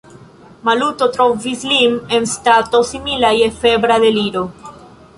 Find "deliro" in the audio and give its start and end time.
4.09-4.47